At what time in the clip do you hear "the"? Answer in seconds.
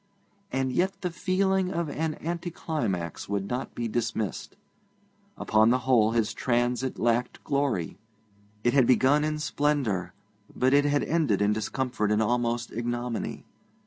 1.01-1.11, 5.69-5.77